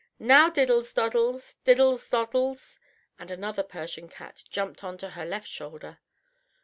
"Now 0.17 0.49
Diddles 0.49 0.91
Doddles, 0.95 1.57
Diddles 1.63 2.09
Doddles," 2.09 2.79
and 3.19 3.29
another 3.29 3.61
Persian 3.61 4.09
cat 4.09 4.41
jumped 4.49 4.83
on 4.83 4.97
to 4.97 5.09
her 5.11 5.25
left 5.27 5.47
shoulder. 5.47 5.99